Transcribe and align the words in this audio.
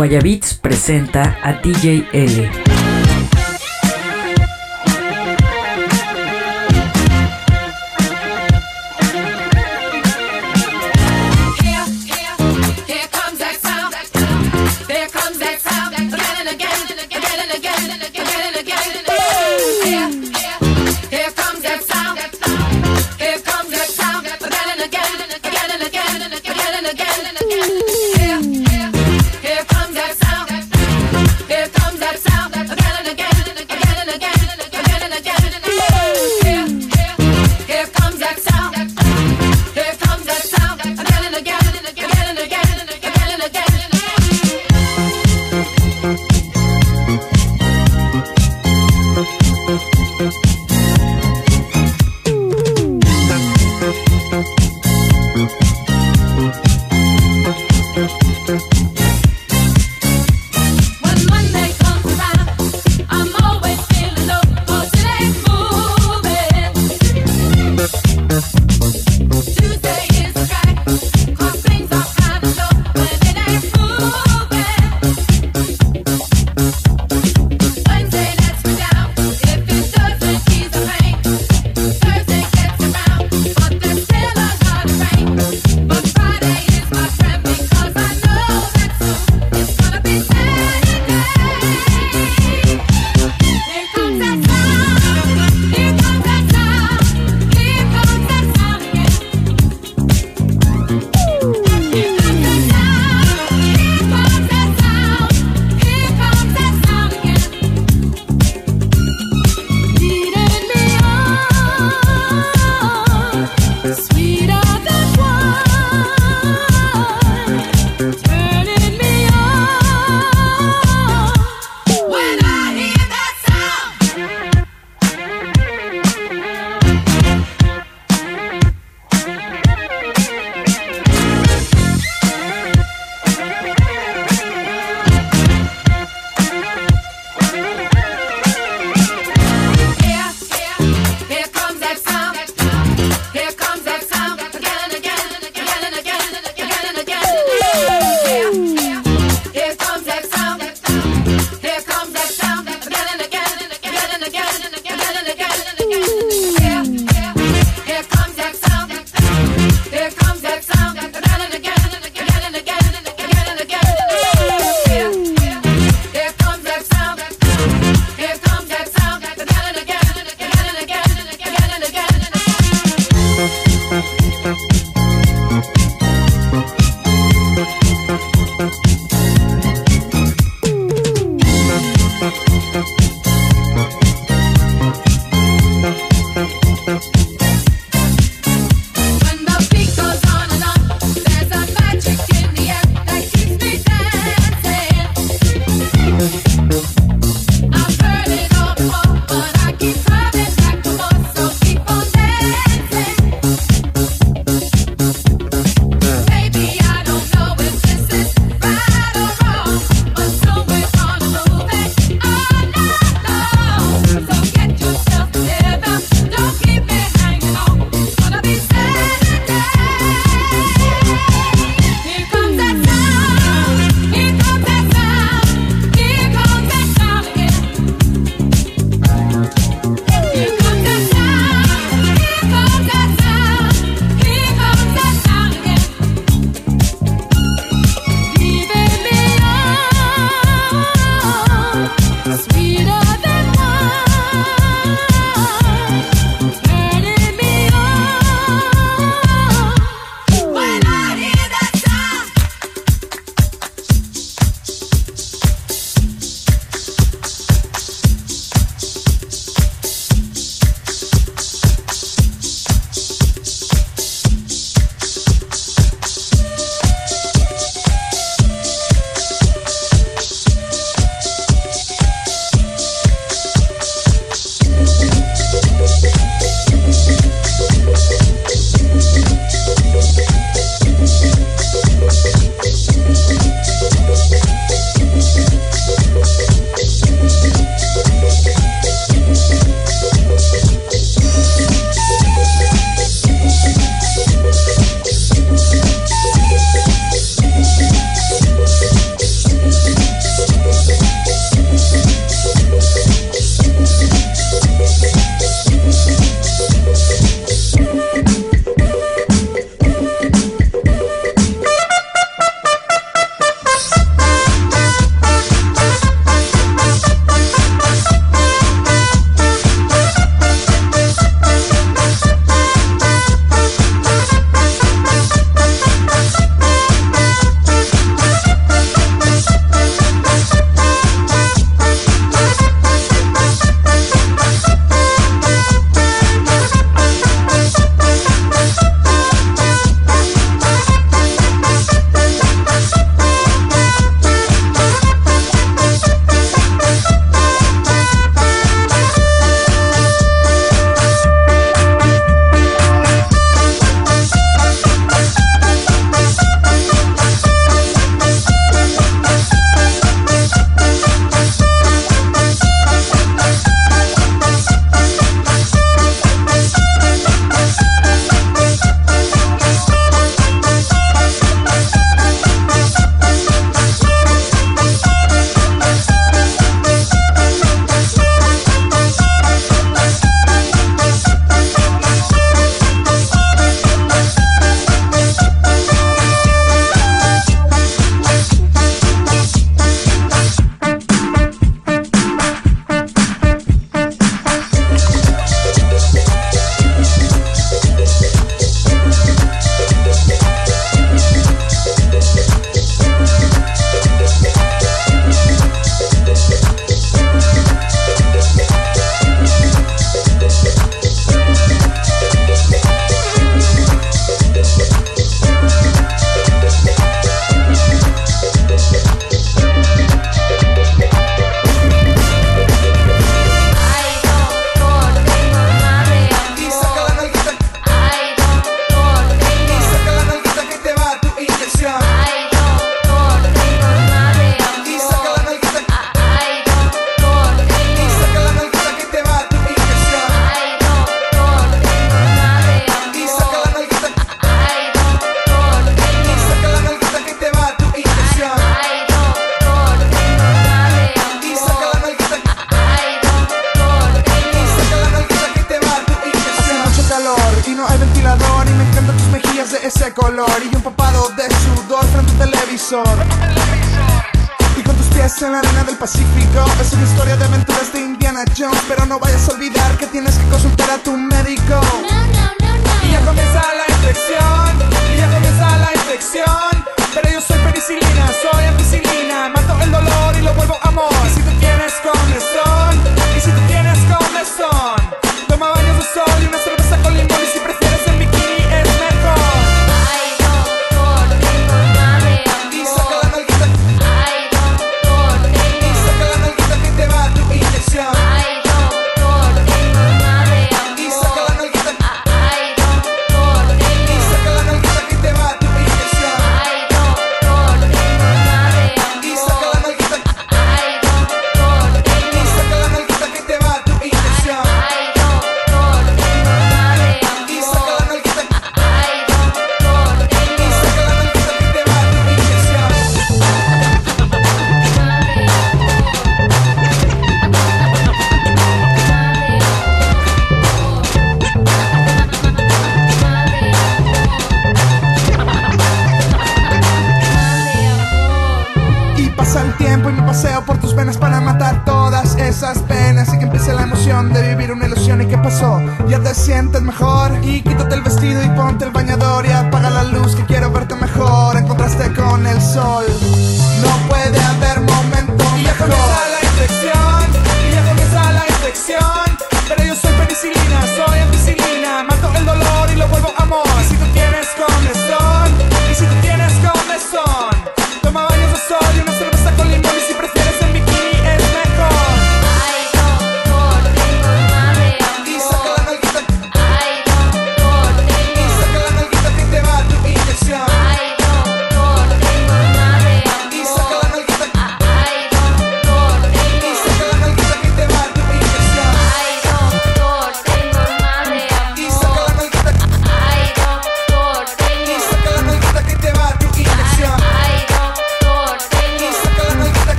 Guayabits 0.00 0.54
presenta 0.54 1.36
a 1.42 1.60
DJ 1.60 2.06
L. 2.14 2.69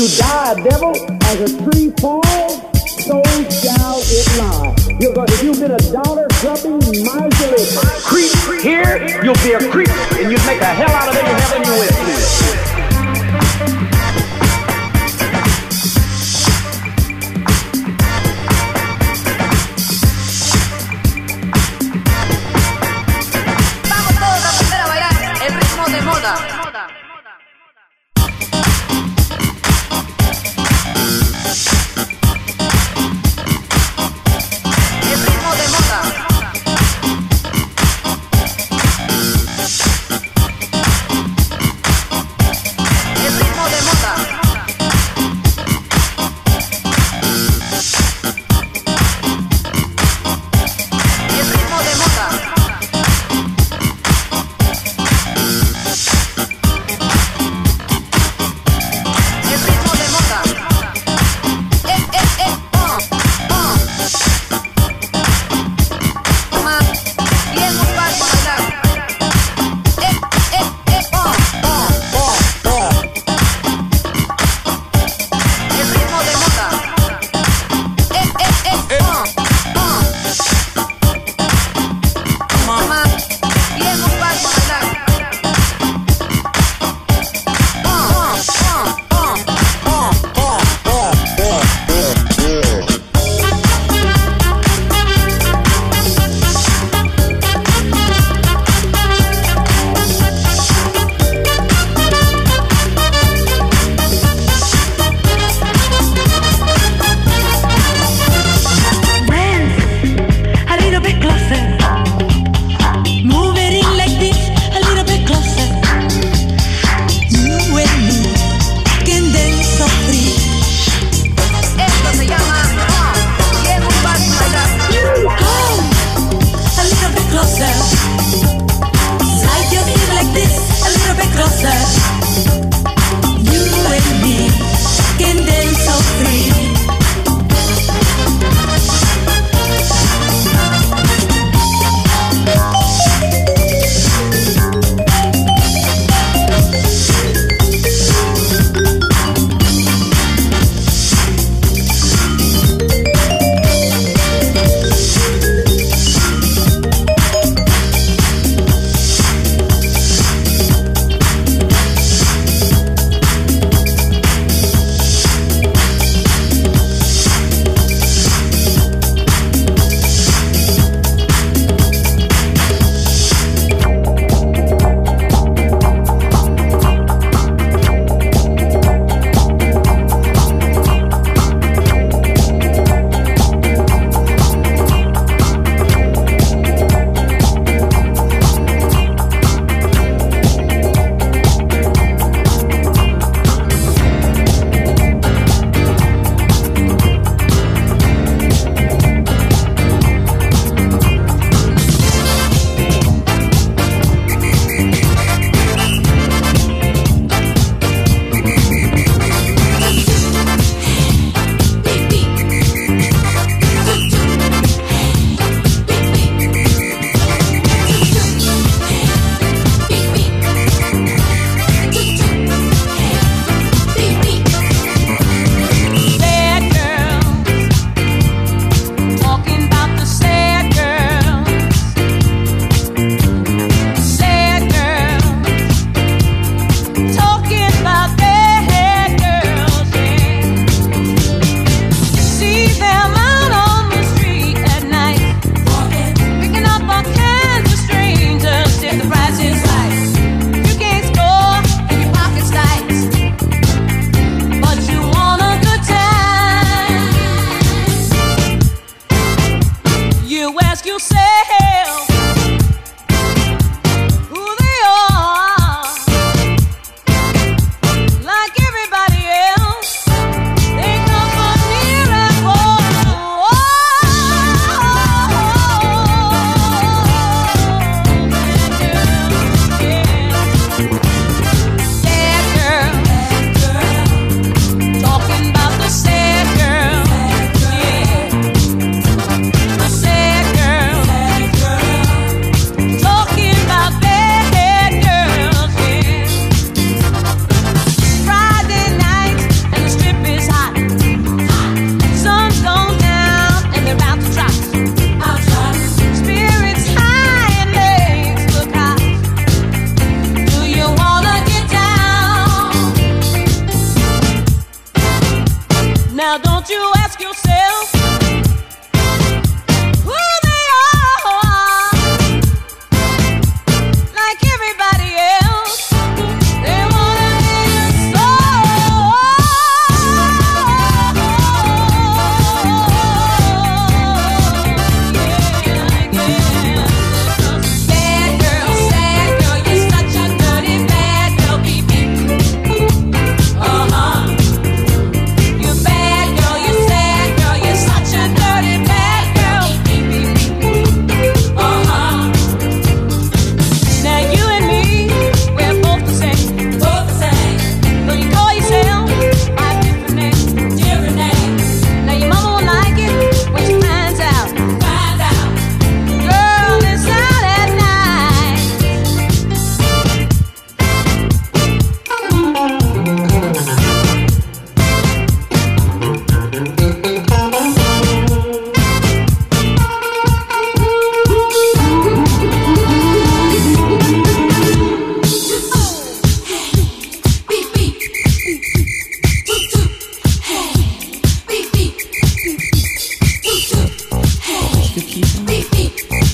you 0.00 0.08
die, 0.16 0.54
devil, 0.62 0.96
as 1.24 1.40
a 1.40 1.70
tree 1.70 1.92
falls, 2.00 2.56
so 3.04 3.20
shall 3.52 4.00
it 4.00 4.38
lie. 4.38 4.74
You're 4.98 5.12
going, 5.12 5.28
if 5.28 5.42
you've 5.42 5.60
been 5.60 5.72
a 5.72 5.92
dollar 5.92 6.26
dropping 6.40 6.78
miserly 6.78 7.66
creep 8.08 8.62
here, 8.62 9.22
you'll 9.22 9.34
be 9.44 9.52
a 9.52 9.70
creep, 9.70 9.90
and 10.16 10.32
you'll 10.32 10.46
make 10.46 10.60
a 10.62 10.64
hell 10.64 10.90
out 10.90 11.08
of 11.08 11.16
it, 11.16 11.24
and 11.24 11.40
heaven 11.42 11.64
you 11.64 11.72
will. 11.72 12.49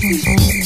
Música 0.03 0.66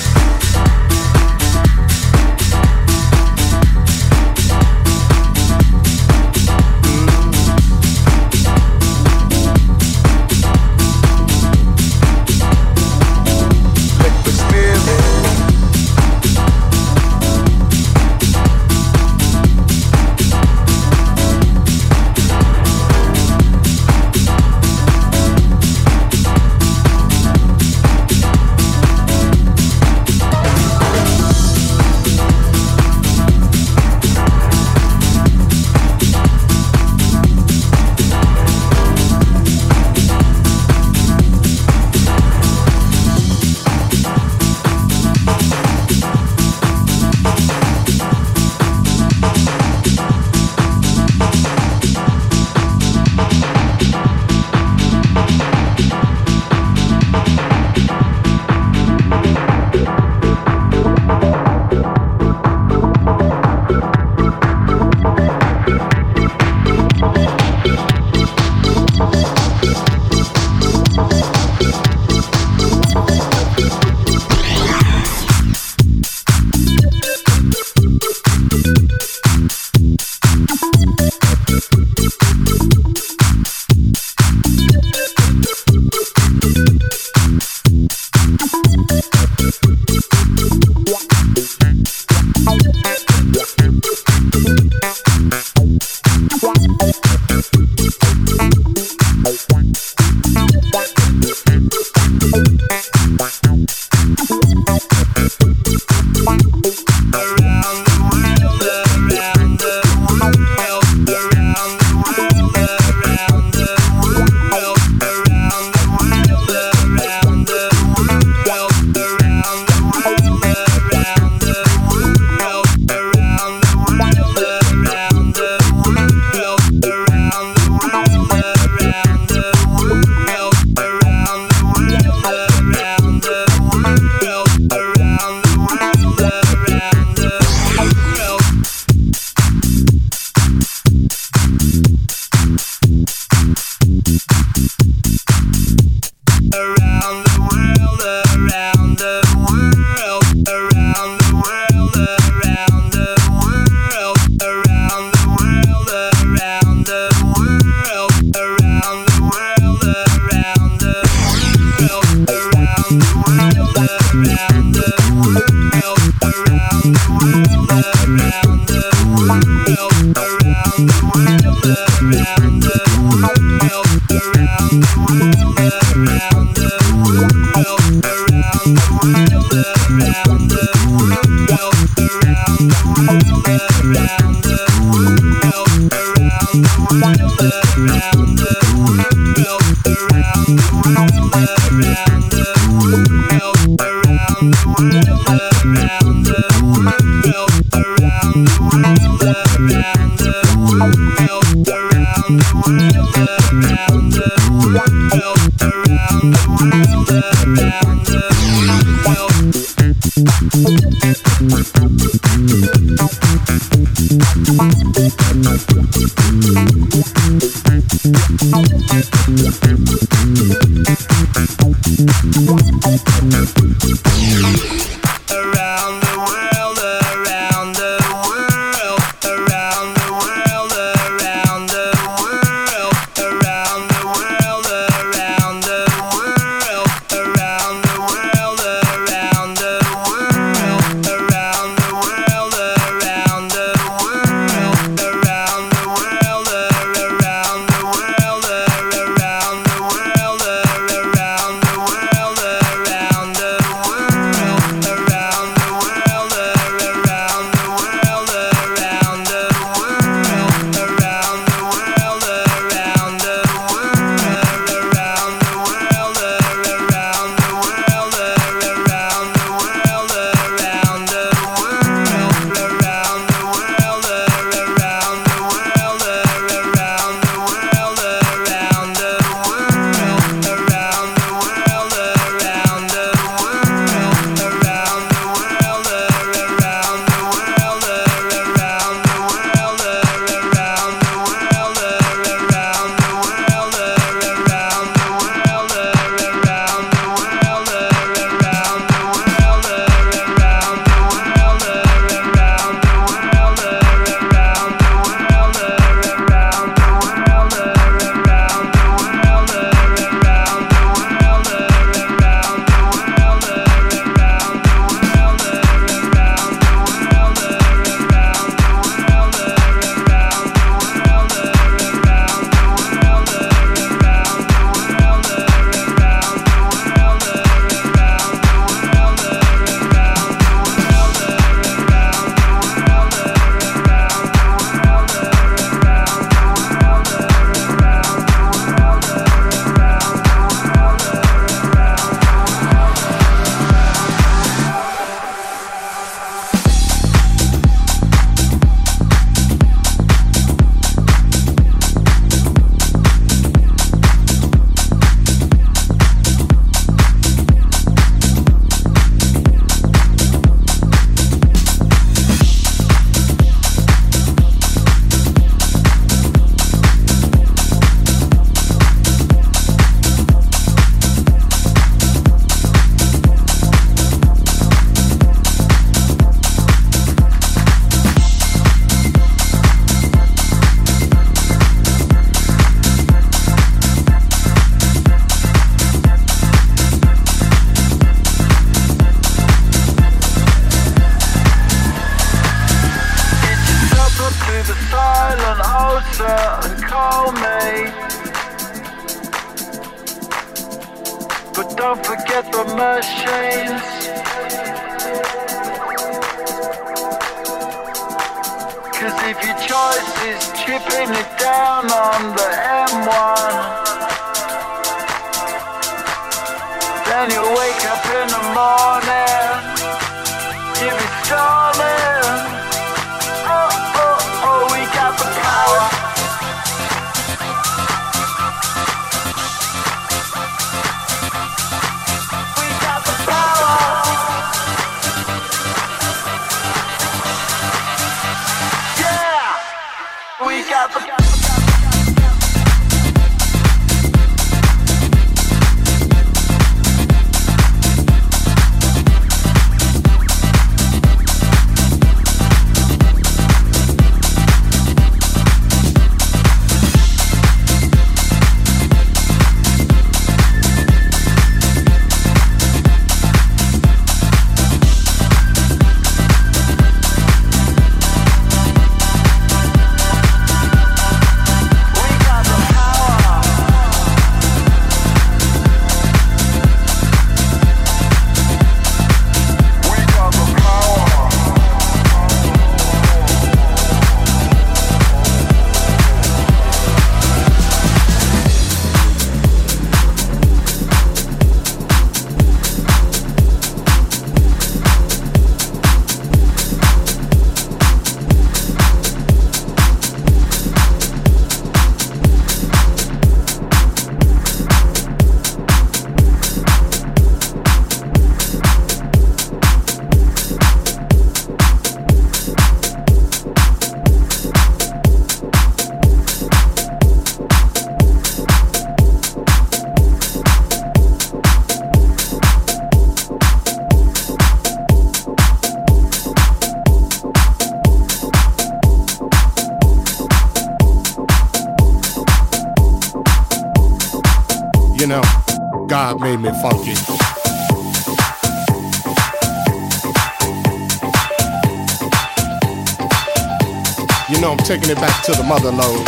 Low. 545.71 546.00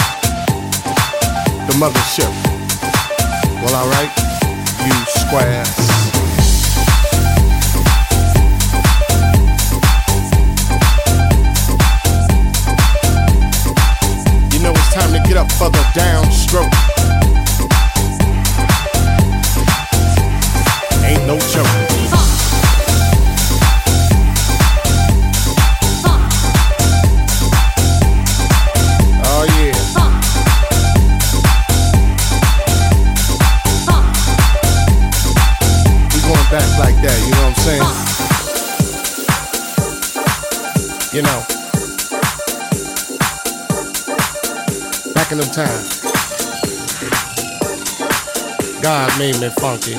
screaming 49.34 49.56
funky. 49.58 49.96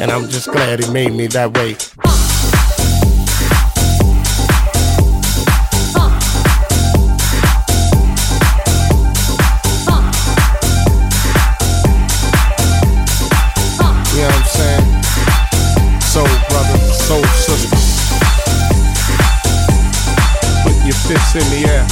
And 0.00 0.10
I'm 0.10 0.28
just 0.28 0.50
glad 0.50 0.82
he 0.82 0.90
made 0.92 1.12
me 1.12 1.26
that 1.28 1.56
way. 1.56 1.76
You 14.14 14.24
know 14.24 14.28
what 14.28 14.36
I'm 14.36 14.44
saying? 14.44 14.86
Brother. 16.48 16.78
Put 20.62 20.76
your 20.84 20.98
fists 21.06 21.34
in 21.34 21.46
the 21.50 21.60
air. 21.68 21.84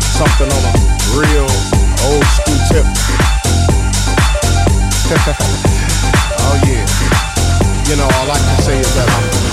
Something 0.00 0.50
on 0.50 0.62
a 0.64 0.76
real 1.18 1.48
old 2.04 2.43
oh 5.16 6.58
yeah. 6.66 6.82
You 7.88 7.96
know, 7.96 8.04
all 8.04 8.30
I 8.30 8.38
can 8.38 8.62
say 8.62 8.78
is 8.80 8.94
that 8.96 9.08
I'm 9.08 9.44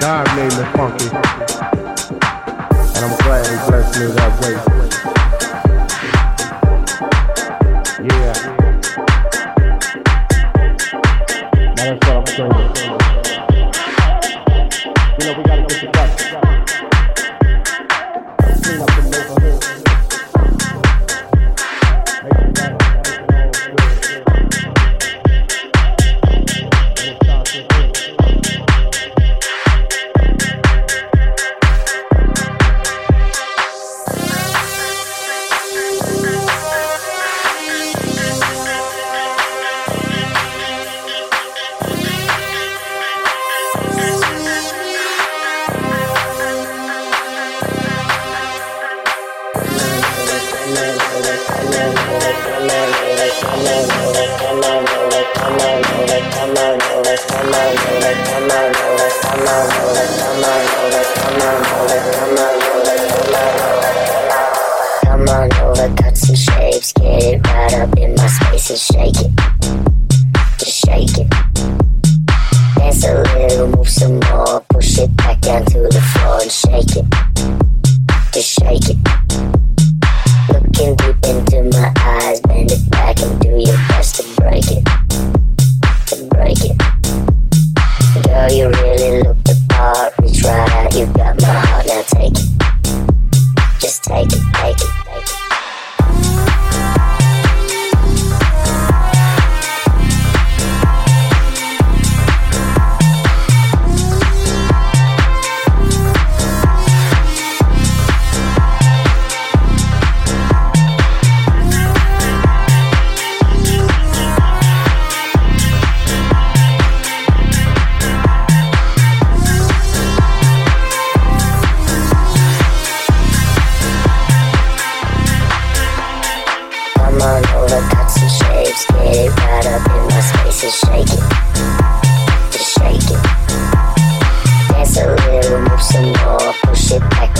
God 0.00 0.26
made 0.34 0.52
me 0.56 0.64
funky. 0.72 1.08
And 2.96 3.04
I'm 3.04 3.16
glad 3.18 3.44
he 3.46 3.56
blessed 3.68 4.00
me 4.00 4.06
that 4.06 4.32
way. 4.40 4.89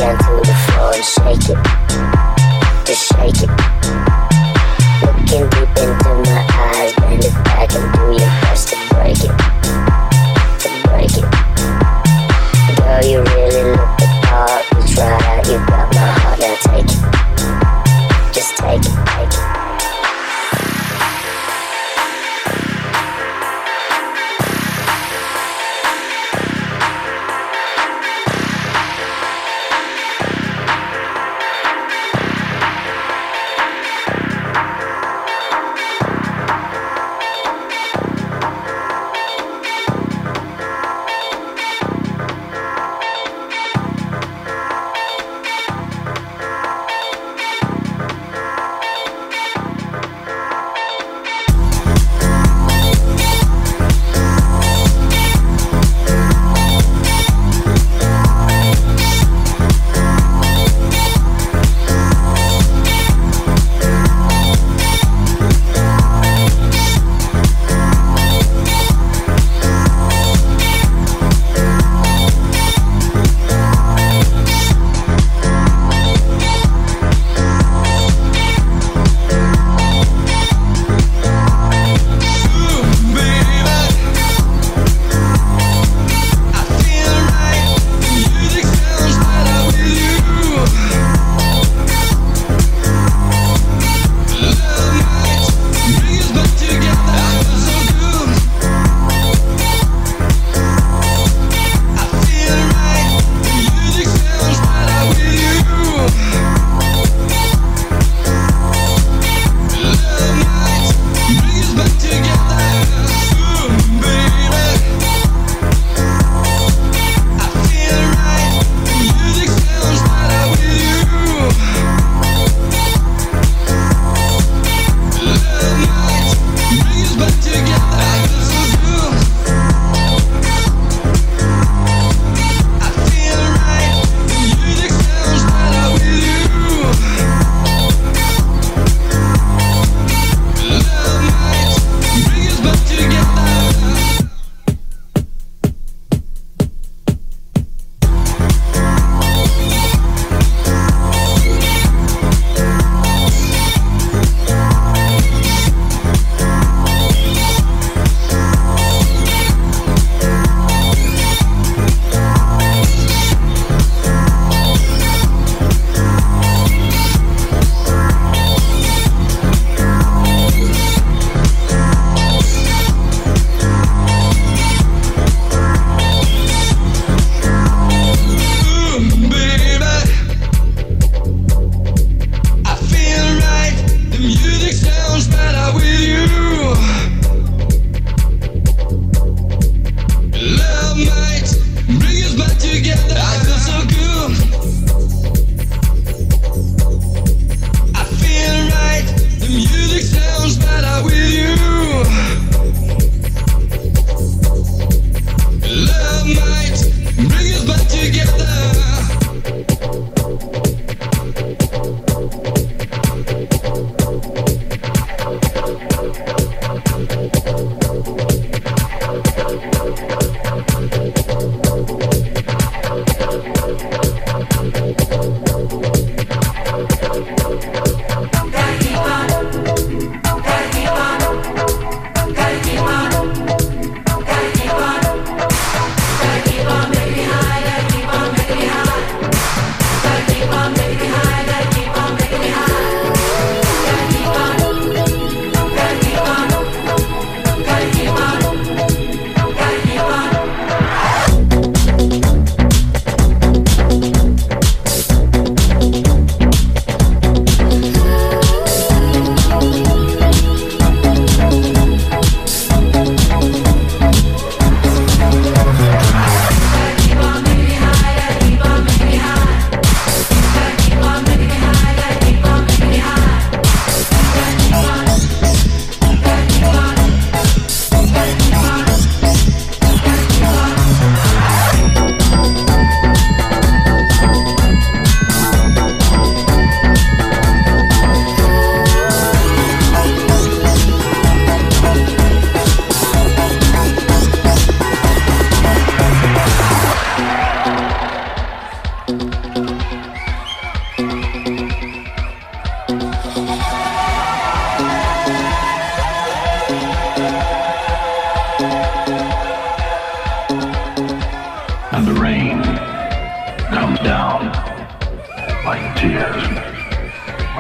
down 0.01 0.17
to 0.17 0.49
the 0.49 0.55
floor 0.55 0.95
and 0.95 1.05
shake 1.05 1.51
it. 1.51 2.87
Just 2.87 3.07
shake 3.13 3.43
it. 3.43 3.80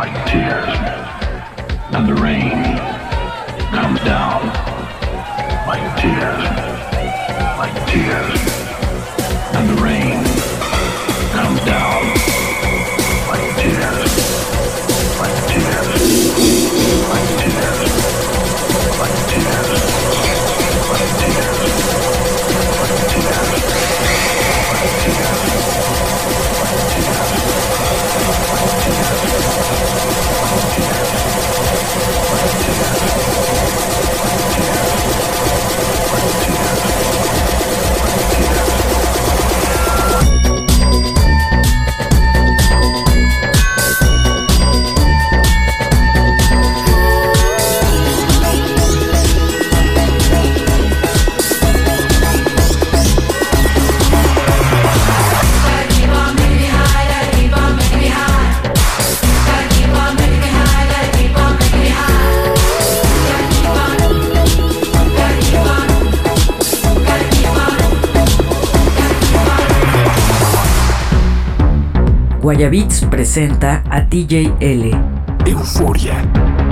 like 0.00 0.24
tears 0.24 0.66
and 1.92 2.08
the 2.08 2.14
rain. 2.14 2.89
Guayabits 72.50 73.04
presenta 73.08 73.84
a 73.88 74.08
TJL. 74.08 74.90
Euforia. 75.46 76.69